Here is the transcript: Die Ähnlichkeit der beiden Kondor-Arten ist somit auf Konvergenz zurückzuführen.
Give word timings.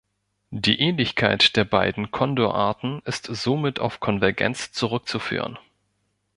Die 0.49 0.79
Ähnlichkeit 0.79 1.55
der 1.55 1.63
beiden 1.63 2.09
Kondor-Arten 2.09 3.03
ist 3.05 3.25
somit 3.27 3.79
auf 3.79 3.99
Konvergenz 3.99 4.71
zurückzuführen. 4.71 5.59